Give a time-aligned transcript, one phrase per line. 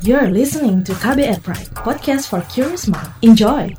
[0.00, 3.10] You're listening to KBR Pride, podcast for curious mind.
[3.26, 3.74] Enjoy!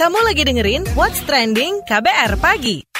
[0.00, 2.93] Kamu lagi dengerin What's Trending KBR Pagi.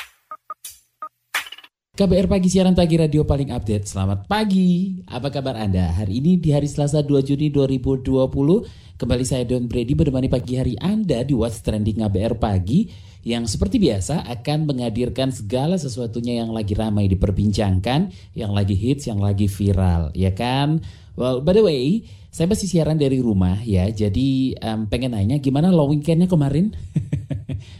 [1.94, 3.86] KBR Pagi siaran pagi radio paling update.
[3.86, 4.98] Selamat pagi.
[5.06, 5.94] Apa kabar Anda?
[5.94, 10.74] Hari ini di hari Selasa 2 Juni 2020, kembali saya Don Brady menemani pagi hari
[10.82, 12.90] Anda di What's Trending KBR Pagi
[13.22, 19.22] yang seperti biasa akan menghadirkan segala sesuatunya yang lagi ramai diperbincangkan, yang lagi hits, yang
[19.22, 20.82] lagi viral, ya kan?
[21.14, 25.70] Well, by the way, saya masih siaran dari rumah ya, jadi um, pengen nanya gimana
[25.70, 26.74] long weekendnya kemarin?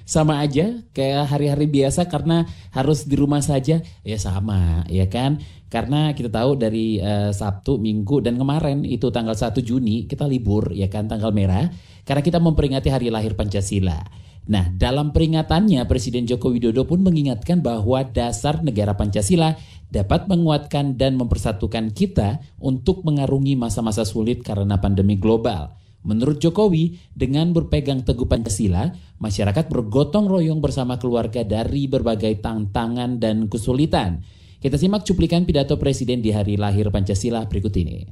[0.04, 2.44] sama aja kayak hari-hari biasa karena
[2.76, 5.40] harus di rumah saja ya sama ya kan
[5.72, 10.70] karena kita tahu dari uh, Sabtu, Minggu dan kemarin itu tanggal 1 Juni kita libur
[10.70, 11.66] ya kan tanggal merah
[12.04, 13.98] karena kita memperingati hari lahir Pancasila.
[14.44, 19.56] Nah, dalam peringatannya Presiden Joko Widodo pun mengingatkan bahwa dasar negara Pancasila
[19.88, 25.72] dapat menguatkan dan mempersatukan kita untuk mengarungi masa-masa sulit karena pandemi global.
[26.05, 33.48] Menurut Jokowi, dengan berpegang teguh Pancasila, masyarakat bergotong royong bersama keluarga dari berbagai tantangan dan
[33.48, 34.20] kesulitan.
[34.60, 38.05] Kita simak cuplikan pidato Presiden di hari lahir Pancasila berikut ini.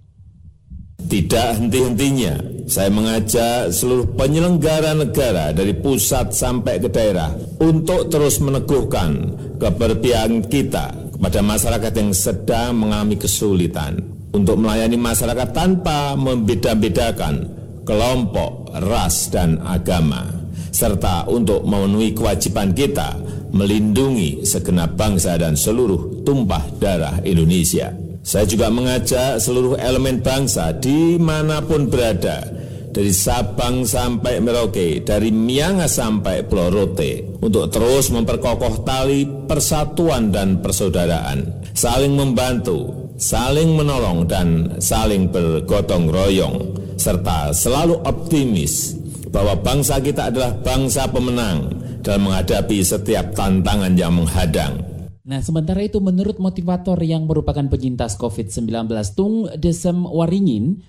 [1.02, 7.28] Tidak henti-hentinya, saya mengajak seluruh penyelenggara negara dari pusat sampai ke daerah
[7.60, 14.00] untuk terus meneguhkan keberpihakan kita kepada masyarakat yang sedang mengalami kesulitan
[14.32, 20.26] untuk melayani masyarakat tanpa membeda-bedakan kelompok, ras, dan agama,
[20.72, 23.18] serta untuk memenuhi kewajiban kita
[23.52, 27.92] melindungi segenap bangsa dan seluruh tumpah darah Indonesia.
[28.22, 32.40] Saya juga mengajak seluruh elemen bangsa di mana pun berada,
[32.92, 40.60] dari Sabang sampai Merauke, dari Miangas sampai Pulau Rote, untuk terus memperkokoh tali persatuan dan
[40.60, 48.98] persaudaraan, saling membantu, saling menolong, dan saling bergotong royong serta selalu optimis
[49.32, 51.72] bahwa bangsa kita adalah bangsa pemenang
[52.04, 54.82] dalam menghadapi setiap tantangan yang menghadang.
[55.22, 60.82] Nah, sementara itu menurut motivator yang merupakan penyintas COVID-19 Tung Desem Waringin,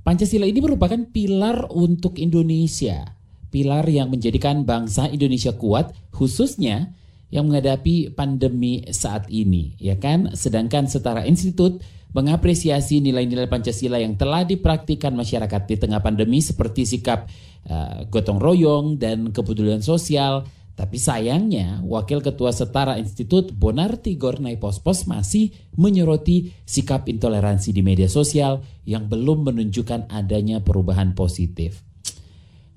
[0.00, 3.18] Pancasila ini merupakan pilar untuk Indonesia.
[3.50, 6.94] Pilar yang menjadikan bangsa Indonesia kuat khususnya
[7.30, 10.34] yang menghadapi pandemi saat ini, ya kan?
[10.34, 11.78] Sedangkan setara institut
[12.10, 17.30] mengapresiasi nilai-nilai Pancasila yang telah dipraktikkan masyarakat di tengah pandemi seperti sikap
[17.70, 20.42] uh, gotong royong dan kepedulian sosial.
[20.74, 28.08] Tapi sayangnya, Wakil Ketua Setara Institut Bonarti Gornai Pospos masih menyoroti sikap intoleransi di media
[28.08, 31.84] sosial yang belum menunjukkan adanya perubahan positif.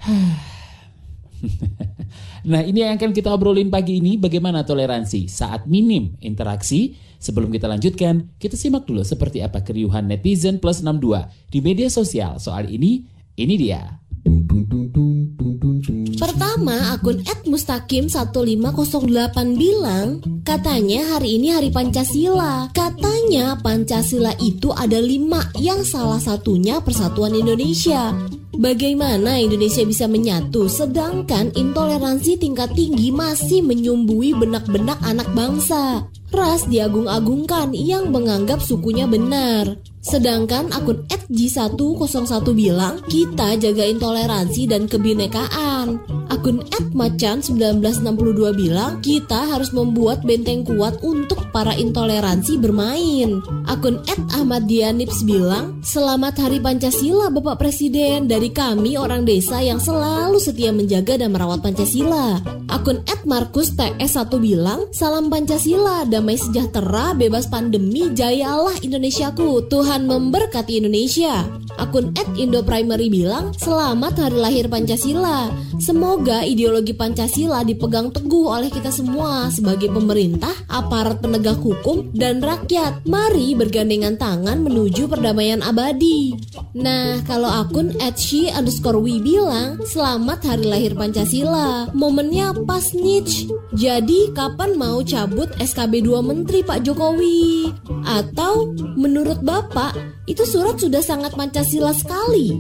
[2.52, 6.96] nah ini yang akan kita obrolin pagi ini bagaimana toleransi saat minim interaksi.
[7.24, 12.36] Sebelum kita lanjutkan, kita simak dulu seperti apa keriuhan netizen plus 62 di media sosial
[12.36, 13.08] soal ini.
[13.40, 14.04] Ini dia.
[16.24, 22.72] Pertama, akun @mustakim1508 bilang, katanya hari ini hari Pancasila.
[22.72, 28.16] Katanya Pancasila itu ada lima, yang salah satunya Persatuan Indonesia.
[28.56, 36.08] Bagaimana Indonesia bisa menyatu sedangkan intoleransi tingkat tinggi masih menyumbui benak-benak anak bangsa?
[36.32, 39.76] Ras diagung-agungkan yang menganggap sukunya benar.
[40.04, 45.96] Sedangkan akun @g101 bilang kita jaga intoleransi dan kebinekaan.
[46.28, 46.60] Akun
[46.92, 53.40] @macan1962 bilang kita harus membuat benteng kuat untuk para intoleransi bermain.
[53.64, 54.04] Akun
[54.36, 61.16] @ahmaddianips bilang selamat hari Pancasila Bapak Presiden dari kami orang desa yang selalu setia menjaga
[61.16, 62.44] dan merawat Pancasila.
[62.68, 71.46] Akun @markus_ts1 bilang salam Pancasila damai sejahtera bebas pandemi jayalah Indonesiaku Tuhan Tuhan memberkati Indonesia.
[71.78, 75.54] Akun @indoprimary bilang, "Selamat hari lahir Pancasila.
[75.78, 83.06] Semoga ideologi Pancasila dipegang teguh oleh kita semua sebagai pemerintah, aparat penegak hukum, dan rakyat.
[83.06, 86.42] Mari bergandengan tangan menuju perdamaian abadi."
[86.74, 91.94] Nah, kalau akun @she underscore bilang, "Selamat hari lahir Pancasila.
[91.94, 93.46] Momennya pas niche.
[93.78, 97.70] Jadi kapan mau cabut SKB 2 Menteri Pak Jokowi?
[98.10, 100.00] Atau menurut Bapak Pak,
[100.32, 102.56] itu surat sudah sangat Pancasila sekali.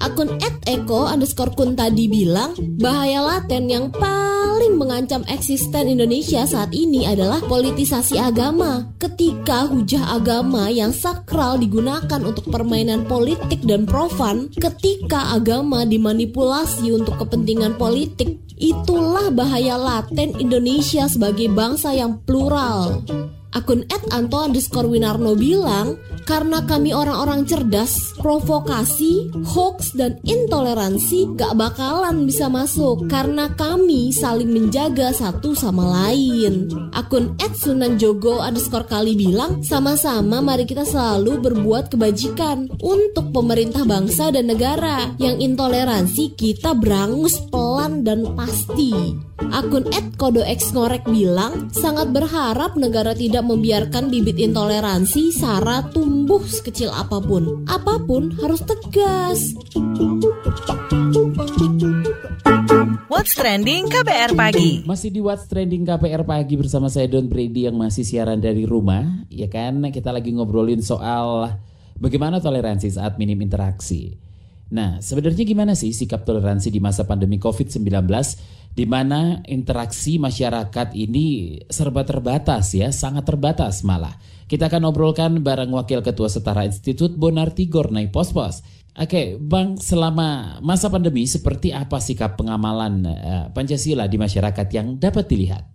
[0.00, 7.04] Akun @eko underscore kun tadi bilang bahaya laten yang paling mengancam eksisten Indonesia saat ini
[7.04, 8.96] adalah politisasi agama.
[8.96, 17.28] Ketika hujah agama yang sakral digunakan untuk permainan politik dan profan, ketika agama dimanipulasi untuk
[17.28, 23.04] kepentingan politik, itulah bahaya laten Indonesia sebagai bangsa yang plural.
[23.48, 23.80] Akun
[24.12, 25.96] Anto underscore Winarno bilang,
[26.28, 34.52] karena kami orang-orang cerdas, provokasi, hoax, dan intoleransi gak bakalan bisa masuk karena kami saling
[34.52, 36.68] menjaga satu sama lain.
[36.92, 43.88] Akun Ed Sunan Jogo underscore kali bilang, sama-sama mari kita selalu berbuat kebajikan untuk pemerintah
[43.88, 45.08] bangsa dan negara.
[45.16, 49.16] Yang intoleransi kita berangus pelan dan pasti.
[49.48, 56.90] Akun Ed Kodo Ngorek bilang, sangat berharap negara tidak membiarkan bibit intoleransi Sarah tumbuh sekecil
[56.90, 57.62] apa pun.
[57.68, 59.54] Apa pun harus tegas.
[63.06, 64.82] What's Trending KBR Pagi.
[64.82, 69.28] Masih di What's Trending KPR pagi bersama saya Don Brady yang masih siaran dari rumah,
[69.30, 69.84] ya kan?
[69.92, 71.54] Kita lagi ngobrolin soal
[71.94, 74.16] bagaimana toleransi saat minim interaksi.
[74.68, 77.88] Nah, sebenarnya gimana sih sikap toleransi di masa pandemi COVID-19
[78.76, 84.14] di mana interaksi masyarakat ini serba terbatas ya, sangat terbatas malah.
[84.48, 88.64] Kita akan obrolkan bareng Wakil Ketua Setara Institut Bonarti Gornai Pospos.
[88.96, 95.28] Oke, Bang, selama masa pandemi seperti apa sikap pengamalan eh, Pancasila di masyarakat yang dapat
[95.28, 95.68] dilihat?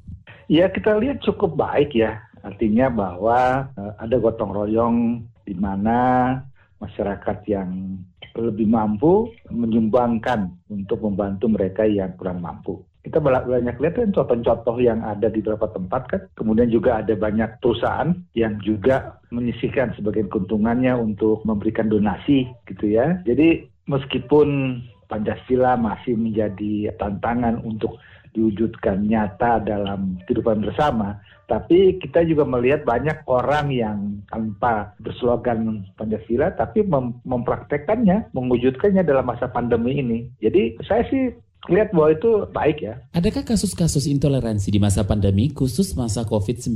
[0.50, 2.18] Ya kita lihat cukup baik ya.
[2.42, 6.42] Artinya bahwa eh, ada gotong royong di mana
[6.82, 8.02] masyarakat yang
[8.34, 12.82] lebih mampu menyumbangkan untuk membantu mereka yang kurang mampu.
[13.04, 16.22] Kita banyak lihat kan contoh-contoh yang ada di beberapa tempat kan.
[16.40, 23.20] Kemudian juga ada banyak perusahaan yang juga menyisihkan sebagian keuntungannya untuk memberikan donasi gitu ya.
[23.28, 24.80] Jadi meskipun
[25.12, 28.00] Pancasila masih menjadi tantangan untuk
[28.34, 33.98] diwujudkan nyata dalam kehidupan bersama, tapi kita juga melihat banyak orang yang
[34.32, 40.34] tanpa berslogan Pancasila, tapi mem- mempraktekkannya, mewujudkannya dalam masa pandemi ini.
[40.42, 41.30] Jadi saya sih
[41.72, 42.96] lihat bahwa itu baik ya.
[43.16, 46.76] Adakah kasus-kasus intoleransi di masa pandemi khusus masa COVID-19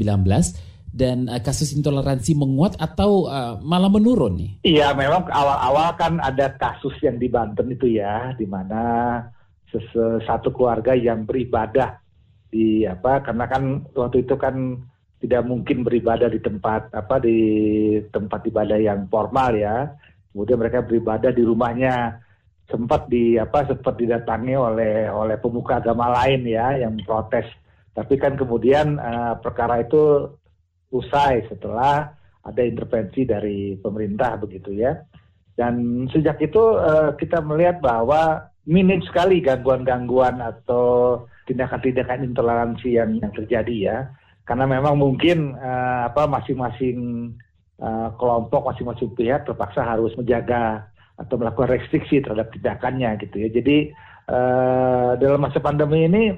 [0.96, 4.52] dan eh, kasus intoleransi menguat atau eh, malah menurun nih?
[4.64, 9.20] Iya, memang awal-awal kan ada kasus yang di Banten itu ya, di mana
[10.24, 12.00] satu keluarga yang beribadah
[12.48, 13.20] di apa?
[13.20, 14.80] Karena kan waktu itu kan
[15.18, 17.38] tidak mungkin beribadah di tempat apa di
[18.14, 19.92] tempat ibadah yang formal ya.
[20.32, 22.22] Kemudian mereka beribadah di rumahnya
[22.68, 27.48] sempat di apa sempat didatangi oleh oleh pemuka agama lain ya yang protes.
[27.96, 30.30] Tapi kan kemudian eh, perkara itu
[30.92, 34.96] usai setelah ada intervensi dari pemerintah begitu ya.
[35.58, 43.32] Dan sejak itu eh, kita melihat bahwa minim sekali gangguan-gangguan atau tindakan-tindakan intoleransi yang, yang
[43.32, 43.98] terjadi ya.
[44.44, 47.32] Karena memang mungkin eh, apa masing-masing
[47.80, 53.50] eh, kelompok, masing-masing pihak terpaksa harus menjaga atau melakukan restriksi terhadap tindakannya gitu ya.
[53.50, 53.78] Jadi
[54.30, 56.38] eh, dalam masa pandemi ini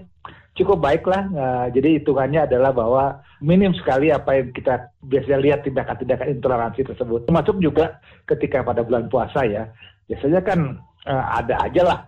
[0.56, 1.24] cukup baik lah.
[1.28, 3.04] Eh, jadi hitungannya adalah bahwa
[3.44, 7.28] minim sekali apa yang kita biasanya lihat tindakan-tindakan intoleransi tersebut.
[7.28, 9.68] Termasuk juga ketika pada bulan puasa ya.
[10.08, 12.00] Biasanya kan eh, ada aja lah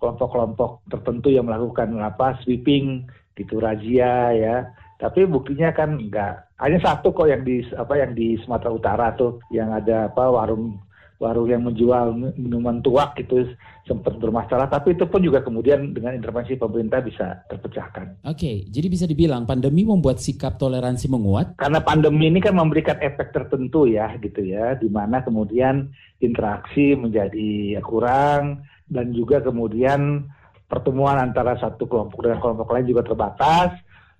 [0.00, 3.04] kelompok-kelompok tertentu yang melakukan apa sweeping
[3.36, 4.56] gitu razia ya.
[5.00, 6.44] Tapi buktinya kan enggak.
[6.60, 10.76] Hanya satu kok yang di apa yang di Sumatera Utara tuh yang ada apa warung
[11.20, 13.44] warung yang menjual minuman tuak itu
[13.84, 18.24] sempat bermasalah tapi itu pun juga kemudian dengan intervensi pemerintah bisa terpecahkan.
[18.24, 21.60] Oke, jadi bisa dibilang pandemi membuat sikap toleransi menguat.
[21.60, 25.92] Karena pandemi ini kan memberikan efek tertentu ya gitu ya di mana kemudian
[26.24, 30.24] interaksi menjadi kurang dan juga kemudian
[30.72, 33.76] pertemuan antara satu kelompok dengan kelompok lain juga terbatas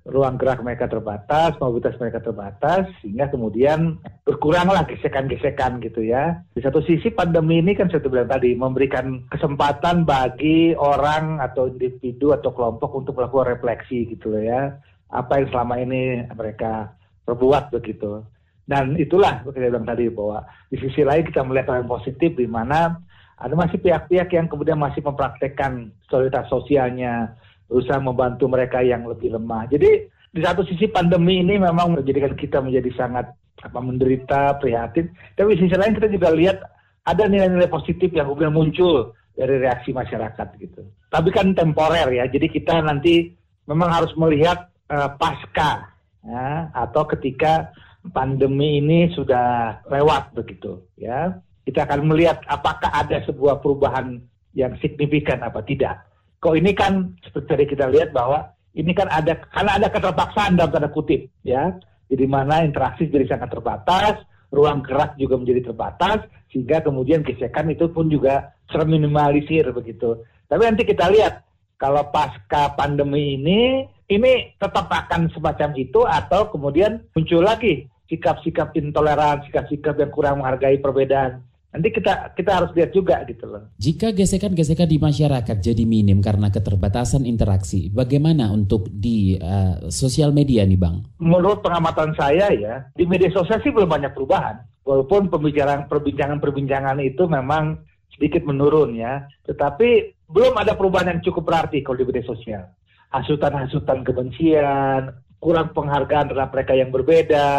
[0.08, 6.40] ruang gerak mereka terbatas, mobilitas mereka terbatas, sehingga kemudian berkuranglah gesekan-gesekan gitu ya.
[6.56, 12.32] Di satu sisi pandemi ini kan saya bilang tadi memberikan kesempatan bagi orang atau individu
[12.32, 14.62] atau kelompok untuk melakukan refleksi gitu loh ya.
[15.12, 16.96] Apa yang selama ini mereka
[17.28, 18.24] perbuat begitu.
[18.64, 22.46] Dan itulah saya bilang tadi bahwa di sisi lain kita melihat hal yang positif di
[22.46, 22.96] mana
[23.40, 27.34] ada masih pihak-pihak yang kemudian masih mempraktekkan solidaritas sosialnya,
[27.70, 29.70] berusaha membantu mereka yang lebih lemah.
[29.70, 33.30] Jadi di satu sisi pandemi ini memang menjadikan kita menjadi sangat
[33.62, 35.14] apa menderita, prihatin.
[35.38, 36.58] Tapi di sisi lain kita juga lihat
[37.06, 40.82] ada nilai-nilai positif yang kemudian muncul dari reaksi masyarakat gitu.
[41.08, 42.26] Tapi kan temporer ya.
[42.26, 43.30] Jadi kita nanti
[43.70, 45.94] memang harus melihat uh, pasca
[46.26, 47.70] ya, atau ketika
[48.10, 51.38] pandemi ini sudah lewat begitu ya.
[51.62, 54.18] Kita akan melihat apakah ada sebuah perubahan
[54.56, 56.09] yang signifikan apa tidak
[56.40, 60.72] kok ini kan seperti tadi kita lihat bahwa ini kan ada karena ada keterpaksaan dalam
[60.72, 61.76] tanda kutip ya.
[62.10, 64.18] Jadi mana interaksi jadi sangat terbatas,
[64.50, 70.18] ruang gerak juga menjadi terbatas, sehingga kemudian gesekan itu pun juga terminimalisir begitu.
[70.50, 71.46] Tapi nanti kita lihat
[71.78, 79.46] kalau pasca pandemi ini, ini tetap akan semacam itu atau kemudian muncul lagi sikap-sikap intoleran,
[79.46, 83.70] sikap-sikap yang kurang menghargai perbedaan nanti kita kita harus lihat juga gitu loh.
[83.78, 90.66] Jika gesekan-gesekan di masyarakat jadi minim karena keterbatasan interaksi, bagaimana untuk di uh, sosial media
[90.66, 90.96] nih bang?
[91.22, 94.66] Menurut pengamatan saya ya, di media sosial sih belum banyak perubahan.
[94.82, 97.78] Walaupun pembicaraan perbincangan-perbincangan itu memang
[98.10, 102.64] sedikit menurun ya, tetapi belum ada perubahan yang cukup berarti kalau di media sosial.
[103.10, 107.50] Hasutan-hasutan kebencian, kurang penghargaan terhadap mereka yang berbeda,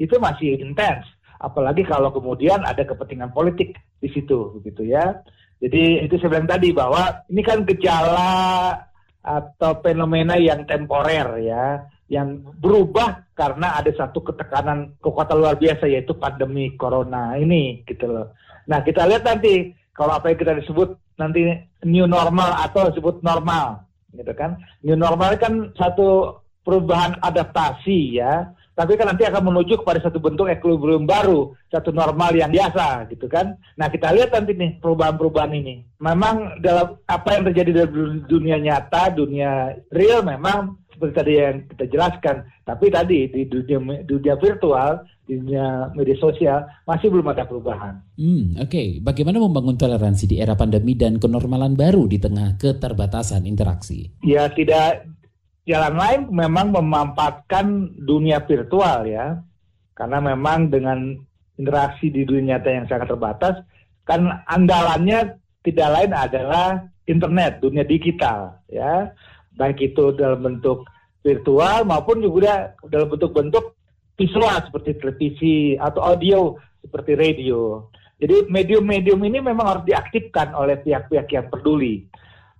[0.00, 1.04] itu masih intens
[1.40, 5.24] apalagi kalau kemudian ada kepentingan politik di situ begitu ya.
[5.60, 8.72] Jadi itu saya bilang tadi bahwa ini kan gejala
[9.20, 16.16] atau fenomena yang temporer ya, yang berubah karena ada satu ketekanan kekuatan luar biasa yaitu
[16.16, 18.32] pandemi corona ini gitu loh.
[18.68, 21.44] Nah kita lihat nanti kalau apa yang kita disebut nanti
[21.84, 23.84] new normal atau disebut normal
[24.16, 24.56] gitu kan.
[24.80, 28.48] New normal kan satu perubahan adaptasi ya
[28.80, 33.28] tapi kan nanti akan menuju kepada satu bentuk equilibrium baru, satu normal yang biasa gitu
[33.28, 33.52] kan.
[33.76, 35.84] Nah kita lihat nanti nih perubahan-perubahan ini.
[36.00, 41.84] Memang dalam apa yang terjadi dalam dunia nyata, dunia real memang seperti tadi yang kita
[41.92, 42.36] jelaskan.
[42.64, 48.00] Tapi tadi di dunia dunia virtual, di dunia media sosial masih belum ada perubahan.
[48.16, 48.88] Hmm, Oke, okay.
[49.04, 54.08] bagaimana membangun toleransi di era pandemi dan kenormalan baru di tengah keterbatasan interaksi?
[54.24, 55.04] Ya tidak
[55.68, 59.40] jalan lain memang memanfaatkan dunia virtual ya.
[59.96, 61.12] Karena memang dengan
[61.60, 63.54] interaksi di dunia nyata yang sangat terbatas,
[64.08, 69.12] kan andalannya tidak lain adalah internet, dunia digital ya.
[69.60, 70.88] Baik itu dalam bentuk
[71.20, 73.76] virtual maupun juga dalam bentuk-bentuk
[74.16, 77.84] visual seperti televisi atau audio seperti radio.
[78.20, 82.08] Jadi medium-medium ini memang harus diaktifkan oleh pihak-pihak yang peduli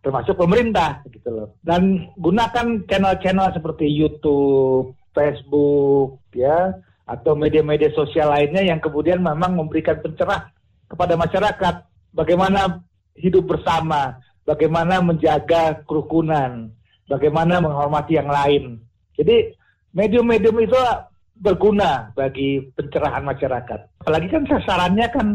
[0.00, 1.48] termasuk pemerintah gitu loh.
[1.60, 6.72] Dan gunakan channel-channel seperti YouTube, Facebook, ya,
[7.04, 10.48] atau media-media sosial lainnya yang kemudian memang memberikan pencerah
[10.88, 11.74] kepada masyarakat
[12.16, 12.80] bagaimana
[13.18, 14.16] hidup bersama,
[14.48, 16.72] bagaimana menjaga kerukunan,
[17.06, 18.80] bagaimana menghormati yang lain.
[19.18, 19.52] Jadi
[19.92, 20.80] medium-medium itu
[21.40, 23.80] berguna bagi pencerahan masyarakat.
[24.04, 25.26] Apalagi kan sasarannya kan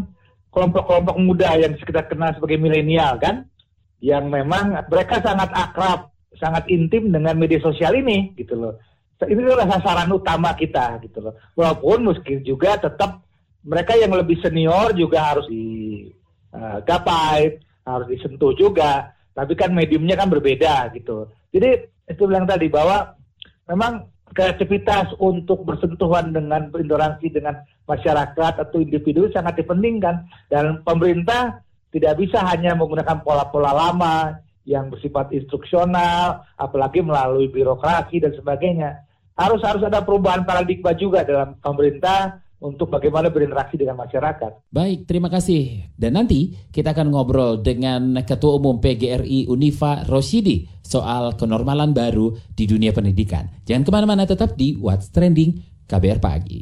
[0.53, 3.43] kelompok-kelompok muda yang kita kenal sebagai milenial kan
[4.05, 8.77] yang memang mereka sangat akrab, sangat intim dengan media sosial ini gitu loh.
[9.17, 11.33] Ini adalah sasaran utama kita gitu loh.
[11.57, 13.25] Walaupun mungkin juga tetap
[13.65, 19.09] mereka yang lebih senior juga harus digapai, uh, harus disentuh juga.
[19.33, 21.25] Tapi kan mediumnya kan berbeda gitu.
[21.49, 23.17] Jadi itu bilang tadi bahwa
[23.65, 27.57] memang kreativitas untuk bersentuhan dengan berinteraksi dengan
[27.89, 31.64] masyarakat atau individu sangat dipentingkan dan pemerintah
[31.95, 34.35] tidak bisa hanya menggunakan pola-pola lama
[34.67, 39.07] yang bersifat instruksional, apalagi melalui birokrasi dan sebagainya.
[39.39, 44.67] Harus harus ada perubahan paradigma juga dalam pemerintah untuk bagaimana berinteraksi dengan masyarakat.
[44.75, 45.87] Baik, terima kasih.
[45.95, 52.67] Dan nanti kita akan ngobrol dengan Ketua Umum PGRI Unifa Roshidi soal kenormalan baru di
[52.67, 53.47] dunia pendidikan.
[53.63, 56.59] Jangan ke mana-mana, tetap di What's Trending KBR Pagi.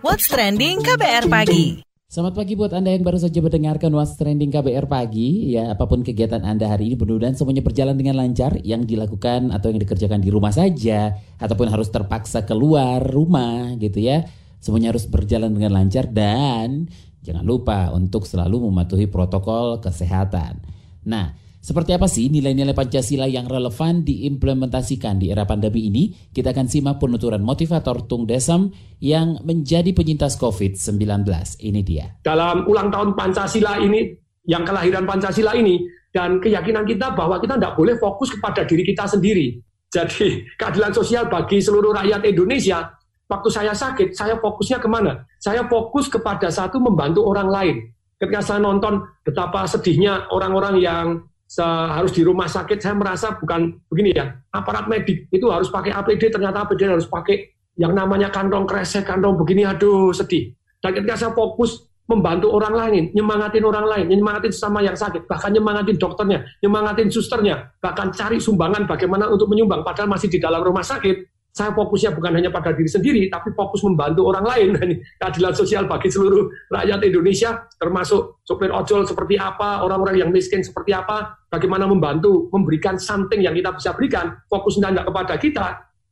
[0.00, 1.93] What's Trending KBR Pagi.
[2.14, 5.50] Selamat pagi buat Anda yang baru saja mendengarkan What's Trending KBR Pagi.
[5.50, 9.74] Ya, apa pun kegiatan Anda hari ini mudah-mudahan semuanya berjalan dengan lancar yang dilakukan atau
[9.74, 14.22] yang dikerjakan di rumah saja ataupun harus terpaksa keluar rumah gitu ya.
[14.62, 16.86] Semuanya harus berjalan dengan lancar dan
[17.26, 20.62] jangan lupa untuk selalu mematuhi protokol kesehatan.
[21.10, 26.12] Nah, seperti apa sih nilai-nilai Pancasila yang relevan diimplementasikan di era pandemi ini?
[26.12, 28.68] Kita akan simak penuturan motivator Tung Desem
[29.00, 31.24] yang menjadi penyintas COVID-19.
[31.64, 32.20] Ini dia.
[32.20, 34.12] Dalam ulang tahun Pancasila ini,
[34.44, 35.80] yang kelahiran Pancasila ini,
[36.12, 39.56] dan keyakinan kita bahwa kita tidak boleh fokus kepada diri kita sendiri.
[39.88, 42.92] Jadi keadilan sosial bagi seluruh rakyat Indonesia,
[43.24, 45.24] waktu saya sakit, saya fokusnya ke mana?
[45.40, 47.76] Saya fokus kepada satu membantu orang lain.
[48.20, 51.24] Ketika saya nonton betapa sedihnya orang-orang yang
[51.62, 56.32] harus di rumah sakit, saya merasa bukan begini ya, aparat medik itu harus pakai APD,
[56.32, 60.50] ternyata APD harus pakai yang namanya kantong kresek, kantong begini, aduh sedih.
[60.82, 65.54] Dan ketika saya fokus membantu orang lain, nyemangatin orang lain, nyemangatin sesama yang sakit, bahkan
[65.54, 70.84] nyemangatin dokternya, nyemangatin susternya, bahkan cari sumbangan bagaimana untuk menyumbang, padahal masih di dalam rumah
[70.84, 74.74] sakit, saya fokusnya bukan hanya pada diri sendiri, tapi fokus membantu orang lain.
[75.22, 80.90] Keadilan sosial bagi seluruh rakyat Indonesia, termasuk sopir ojol seperti apa, orang-orang yang miskin seperti
[80.90, 85.66] apa, bagaimana membantu memberikan something yang kita bisa berikan, fokusnya tidak kepada kita.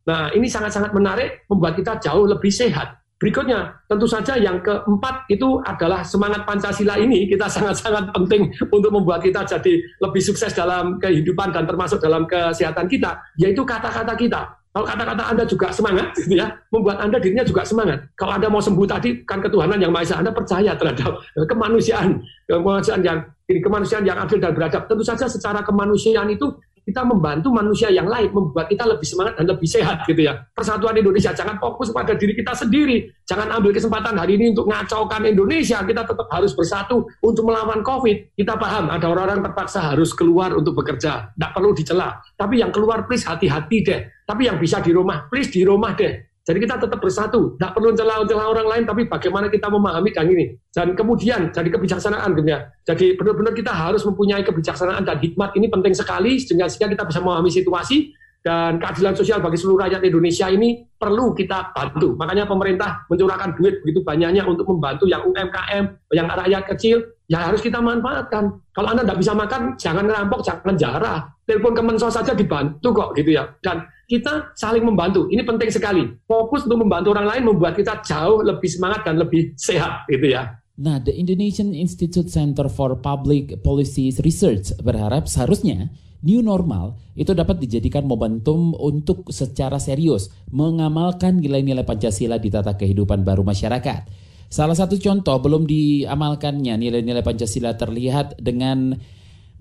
[0.07, 3.03] Nah, ini sangat-sangat menarik, membuat kita jauh lebih sehat.
[3.23, 9.23] Berikutnya, tentu saja yang keempat itu adalah semangat Pancasila ini kita sangat-sangat penting untuk membuat
[9.23, 14.62] kita jadi lebih sukses dalam kehidupan dan termasuk dalam kesehatan kita, yaitu kata-kata kita.
[14.73, 18.09] Kalau kata-kata Anda juga semangat, gitu ya, membuat Anda dirinya juga semangat.
[18.17, 23.05] Kalau Anda mau sembuh tadi, kan ketuhanan yang Maha Esa, Anda percaya terhadap kemanusiaan, kemanusiaan
[23.05, 23.19] yang
[23.52, 24.88] kemanusiaan yang adil dan beradab.
[24.88, 29.47] Tentu saja secara kemanusiaan itu kita membantu manusia yang lain, membuat kita lebih semangat dan
[29.47, 30.43] lebih sehat gitu ya.
[30.51, 33.07] Persatuan Indonesia, jangan fokus pada diri kita sendiri.
[33.23, 35.79] Jangan ambil kesempatan hari ini untuk ngacaukan Indonesia.
[35.87, 38.35] Kita tetap harus bersatu untuk melawan COVID.
[38.35, 41.31] Kita paham, ada orang-orang terpaksa harus keluar untuk bekerja.
[41.35, 42.19] Tidak perlu dicela.
[42.35, 44.01] Tapi yang keluar please hati-hati deh.
[44.27, 46.32] Tapi yang bisa di rumah, please di rumah deh.
[46.43, 50.59] Jadi kita tetap bersatu, tidak perlu celah-celah orang lain, tapi bagaimana kita memahami dan ini.
[50.75, 52.67] Dan kemudian jadi kebijaksanaan, gitu ya.
[52.83, 57.47] Jadi benar-benar kita harus mempunyai kebijaksanaan dan hikmat ini penting sekali sehingga kita bisa memahami
[57.47, 58.11] situasi
[58.43, 62.19] dan keadilan sosial bagi seluruh rakyat Indonesia ini perlu kita bantu.
[62.19, 67.63] Makanya pemerintah mencurahkan duit begitu banyaknya untuk membantu yang UMKM, yang rakyat kecil, ya harus
[67.63, 68.51] kita manfaatkan.
[68.75, 71.19] Kalau Anda tidak bisa makan, jangan ngerampok, jangan jarah.
[71.47, 73.47] Telepon Kemensos saja dibantu kok gitu ya.
[73.63, 75.25] Dan kita saling membantu.
[75.33, 76.04] Ini penting sekali.
[76.28, 80.52] Fokus untuk membantu orang lain membuat kita jauh lebih semangat dan lebih sehat gitu ya.
[80.76, 85.88] Nah, The Indonesian Institute Center for Public Policy Research berharap seharusnya
[86.21, 93.25] new normal itu dapat dijadikan momentum untuk secara serius mengamalkan nilai-nilai Pancasila di tata kehidupan
[93.25, 94.28] baru masyarakat.
[94.52, 98.92] Salah satu contoh belum diamalkannya nilai-nilai Pancasila terlihat dengan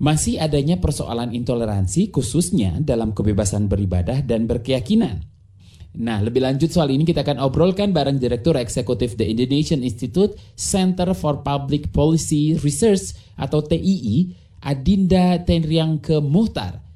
[0.01, 5.21] masih adanya persoalan intoleransi khususnya dalam kebebasan beribadah dan berkeyakinan.
[5.91, 11.13] Nah, lebih lanjut soal ini kita akan obrolkan bareng Direktur Eksekutif The Indonesian Institute Center
[11.13, 14.33] for Public Policy Research atau TII
[14.65, 16.90] Adinda Tenriang ke Muhtar.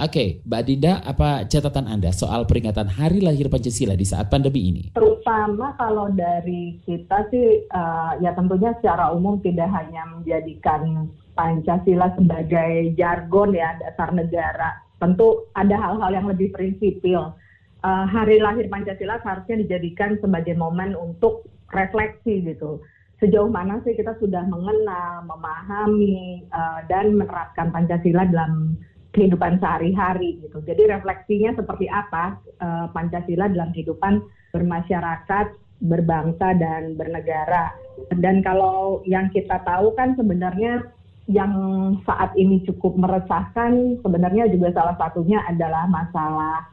[0.00, 4.96] Oke, Mbak Adinda, apa catatan Anda soal peringatan Hari Lahir Pancasila di saat pandemi ini?
[4.96, 11.04] Terutama kalau dari kita sih, uh, ya tentunya secara umum tidak hanya menjadikan
[11.36, 14.80] Pancasila sebagai jargon ya dasar negara.
[14.96, 17.36] Tentu ada hal-hal yang lebih prinsipil.
[17.84, 21.44] Uh, Hari Lahir Pancasila seharusnya dijadikan sebagai momen untuk
[21.76, 22.80] refleksi gitu
[23.20, 28.80] sejauh mana sih kita sudah mengenal, memahami, uh, dan menerapkan Pancasila dalam
[29.10, 30.62] kehidupan sehari-hari gitu.
[30.62, 34.22] Jadi refleksinya seperti apa uh, Pancasila dalam kehidupan
[34.54, 35.46] bermasyarakat,
[35.82, 37.74] berbangsa dan bernegara.
[38.14, 40.86] Dan kalau yang kita tahu kan sebenarnya
[41.30, 41.54] yang
[42.02, 46.66] saat ini cukup meresahkan sebenarnya juga salah satunya adalah masalah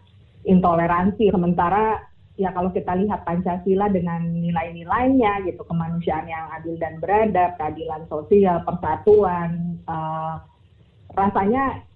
[0.46, 1.30] intoleransi.
[1.30, 2.02] Sementara
[2.38, 8.62] ya kalau kita lihat Pancasila dengan nilai-nilainya gitu kemanusiaan yang adil dan beradab, keadilan sosial,
[8.66, 10.42] persatuan, uh,
[11.18, 11.87] rasanya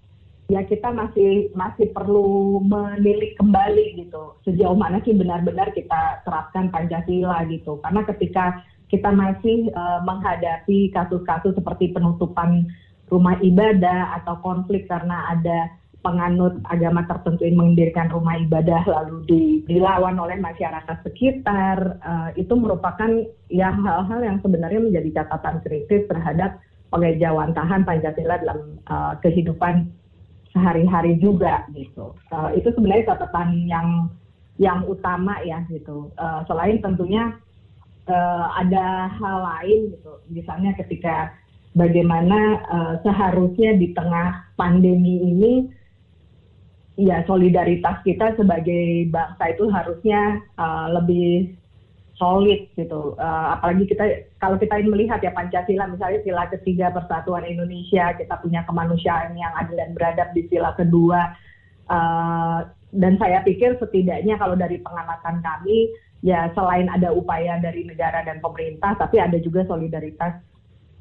[0.50, 4.34] ya kita masih masih perlu menilik kembali gitu.
[4.42, 7.78] Sejauh mana sih benar-benar kita terapkan Pancasila gitu.
[7.84, 12.68] Karena ketika kita masih uh, menghadapi kasus-kasus seperti penutupan
[13.08, 19.22] rumah ibadah atau konflik karena ada penganut agama tertentu yang mendirikan rumah ibadah lalu
[19.70, 26.58] dilawan oleh masyarakat sekitar uh, itu merupakan ya hal-hal yang sebenarnya menjadi catatan kritis terhadap
[26.90, 29.88] pengejawantahan Pancasila dalam uh, kehidupan
[30.52, 32.16] sehari-hari juga gitu.
[32.28, 33.88] Uh, itu sebenarnya catatan yang
[34.60, 36.12] yang utama ya gitu.
[36.20, 37.34] Uh, selain tentunya
[38.06, 41.32] uh, ada hal lain gitu, misalnya ketika
[41.72, 45.52] bagaimana uh, seharusnya di tengah pandemi ini
[47.00, 51.56] ya solidaritas kita sebagai bangsa itu harusnya uh, lebih
[52.22, 53.18] solid gitu.
[53.18, 58.62] Uh, apalagi kita kalau kita melihat ya Pancasila misalnya sila ketiga Persatuan Indonesia, kita punya
[58.62, 61.34] kemanusiaan yang adil dan beradab di sila kedua.
[61.90, 65.90] Uh, dan saya pikir setidaknya kalau dari pengamatan kami
[66.22, 70.38] ya selain ada upaya dari negara dan pemerintah, tapi ada juga solidaritas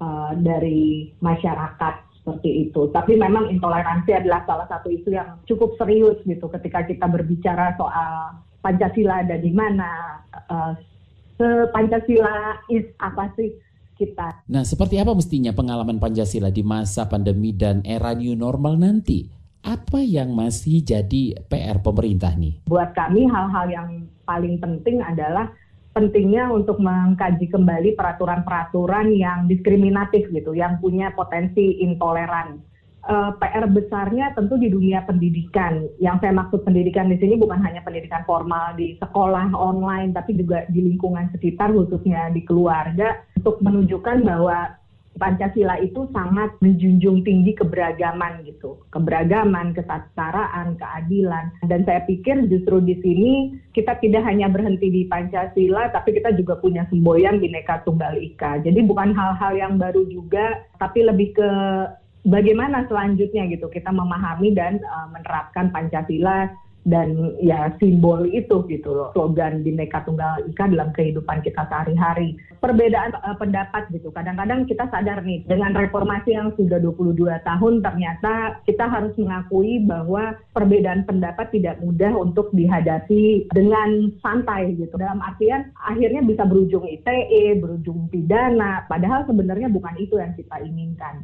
[0.01, 2.89] uh, dari masyarakat seperti itu.
[2.89, 8.41] Tapi memang intoleransi adalah salah satu isu yang cukup serius gitu ketika kita berbicara soal
[8.61, 10.73] Pancasila ada di mana, uh,
[11.73, 13.51] Pancasila is apa sih
[14.01, 14.41] kita.
[14.49, 19.29] Nah, seperti apa mestinya pengalaman Pancasila di masa pandemi dan era new normal nanti?
[19.61, 22.65] Apa yang masih jadi PR pemerintah nih?
[22.65, 23.89] Buat kami hal-hal yang
[24.25, 25.53] paling penting adalah
[25.93, 32.70] pentingnya untuk mengkaji kembali peraturan-peraturan yang diskriminatif gitu, yang punya potensi intoleran.
[33.01, 35.89] Uh, eh, PR besarnya tentu di dunia pendidikan.
[35.97, 40.69] Yang saya maksud pendidikan di sini bukan hanya pendidikan formal di sekolah online, tapi juga
[40.69, 44.81] di lingkungan sekitar, khususnya di keluarga, untuk menunjukkan bahwa
[45.19, 51.51] Pancasila itu sangat menjunjung tinggi keberagaman gitu, keberagaman, kesetaraan, keadilan.
[51.67, 53.31] Dan saya pikir justru di sini
[53.75, 58.63] kita tidak hanya berhenti di Pancasila, tapi kita juga punya semboyan Bhinneka Tunggal Ika.
[58.63, 61.49] Jadi bukan hal-hal yang baru juga, tapi lebih ke
[62.25, 69.09] bagaimana selanjutnya gitu kita memahami dan uh, menerapkan Pancasila dan ya simbol itu gitu loh
[69.13, 72.37] slogan Bhinneka Tunggal Ika dalam kehidupan kita sehari-hari.
[72.57, 74.09] Perbedaan uh, pendapat gitu.
[74.09, 80.33] Kadang-kadang kita sadar nih dengan reformasi yang sudah 22 tahun ternyata kita harus mengakui bahwa
[80.57, 84.97] perbedaan pendapat tidak mudah untuk dihadapi dengan santai gitu.
[84.97, 88.89] Dalam artian akhirnya bisa berujung ITE berujung pidana.
[88.89, 91.21] Padahal sebenarnya bukan itu yang kita inginkan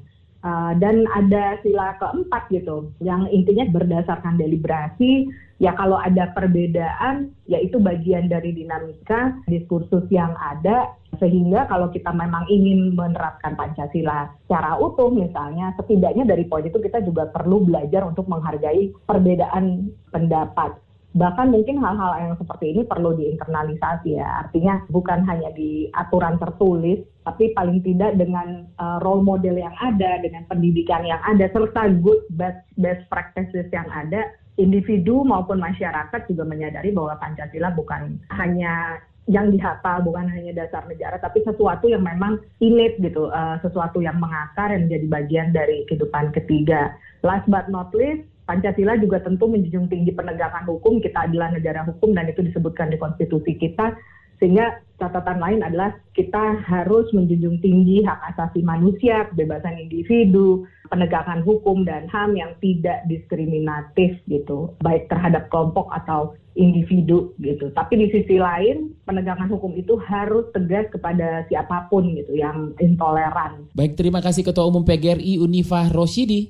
[0.48, 5.28] Uh, dan ada sila keempat gitu, yang intinya berdasarkan deliberasi
[5.60, 12.14] ya kalau ada perbedaan ya itu bagian dari dinamika diskursus yang ada sehingga kalau kita
[12.14, 18.06] memang ingin menerapkan Pancasila secara utuh misalnya setidaknya dari poin itu kita juga perlu belajar
[18.06, 20.78] untuk menghargai perbedaan pendapat
[21.18, 24.46] bahkan mungkin hal-hal yang seperti ini perlu diinternalisasi ya.
[24.46, 30.22] Artinya bukan hanya di aturan tertulis tapi paling tidak dengan uh, role model yang ada
[30.22, 36.46] dengan pendidikan yang ada serta good best best practices yang ada individu maupun masyarakat juga
[36.46, 42.40] menyadari bahwa Pancasila bukan hanya yang dihafal bukan hanya dasar negara tapi sesuatu yang memang
[42.64, 46.96] innate gitu uh, sesuatu yang mengakar yang menjadi bagian dari kehidupan ketiga.
[47.26, 52.16] Last but not least Pancasila juga tentu menjunjung tinggi penegakan hukum kita adalah negara hukum
[52.16, 53.92] dan itu disebutkan di konstitusi kita
[54.38, 61.86] sehingga catatan lain adalah kita harus menjunjung tinggi hak asasi manusia, kebebasan individu, penegakan hukum
[61.86, 67.70] dan HAM yang tidak diskriminatif gitu, baik terhadap kelompok atau individu gitu.
[67.78, 73.70] Tapi di sisi lain, penegakan hukum itu harus tegas kepada siapa pun gitu yang intoleran.
[73.78, 76.50] Baik, terima kasih Ketua Umum PGRI Unifah Roshidi.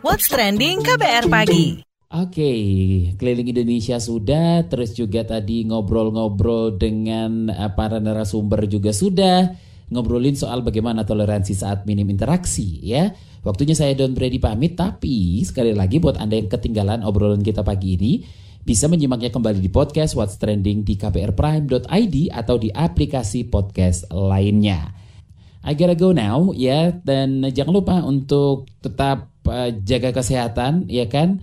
[0.00, 1.93] What's trending KBR pagi?
[2.14, 2.62] Oke, okay,
[3.18, 9.50] keliling Indonesia sudah, terus juga tadi ngobrol-ngobrol dengan eh, para narasumber juga sudah
[9.90, 13.10] ngobrolin soal bagaimana toleransi saat minim interaksi ya.
[13.42, 17.98] Waktunya saya Don Brady pamit, tapi sekali lagi buat Anda yang ketinggalan obrolan kita pagi
[17.98, 18.22] ini,
[18.62, 24.86] bisa menyimaknya kembali di podcast What's Trending di kbrprime.id atau di aplikasi podcast lainnya.
[25.66, 31.42] I gotta go now ya, dan jangan lupa untuk tetap uh, jaga kesehatan ya kan